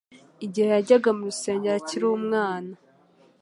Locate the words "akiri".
1.81-2.05